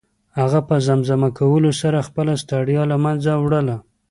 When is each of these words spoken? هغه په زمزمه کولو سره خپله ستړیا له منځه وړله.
هغه 0.39 0.59
په 0.67 0.75
زمزمه 0.87 1.29
کولو 1.39 1.71
سره 1.81 2.05
خپله 2.07 2.33
ستړیا 2.43 2.83
له 2.91 2.97
منځه 3.05 3.31
وړله. 3.43 3.77